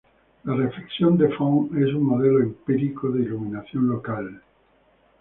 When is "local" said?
3.87-4.41